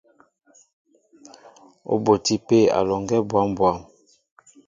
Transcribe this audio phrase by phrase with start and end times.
[1.91, 3.77] Ó botí pē alɔŋgɛ́ bwâm bwâm.